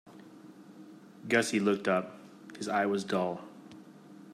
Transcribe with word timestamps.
Gussie 1.29 1.59
looked 1.59 1.87
up. 1.87 2.17
His 2.57 2.67
eye 2.67 2.87
was 2.87 3.03
dull. 3.03 3.41